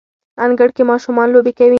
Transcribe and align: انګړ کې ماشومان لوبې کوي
انګړ 0.45 0.69
کې 0.75 0.83
ماشومان 0.91 1.27
لوبې 1.33 1.51
کوي 1.57 1.69